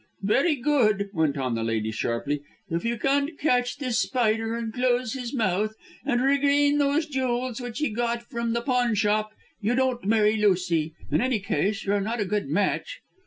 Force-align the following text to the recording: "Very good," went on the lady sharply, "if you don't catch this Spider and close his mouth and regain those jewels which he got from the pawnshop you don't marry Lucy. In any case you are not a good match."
"Very 0.23 0.55
good," 0.55 1.11
went 1.13 1.37
on 1.37 1.53
the 1.53 1.63
lady 1.63 1.91
sharply, 1.91 2.41
"if 2.71 2.83
you 2.83 2.97
don't 2.97 3.37
catch 3.37 3.77
this 3.77 3.99
Spider 3.99 4.55
and 4.55 4.73
close 4.73 5.13
his 5.13 5.31
mouth 5.31 5.75
and 6.03 6.23
regain 6.23 6.79
those 6.79 7.05
jewels 7.05 7.61
which 7.61 7.77
he 7.77 7.91
got 7.91 8.23
from 8.23 8.53
the 8.53 8.63
pawnshop 8.63 9.29
you 9.61 9.75
don't 9.75 10.03
marry 10.03 10.37
Lucy. 10.37 10.95
In 11.11 11.21
any 11.21 11.37
case 11.39 11.85
you 11.85 11.93
are 11.93 12.01
not 12.01 12.19
a 12.19 12.25
good 12.25 12.47
match." 12.47 13.01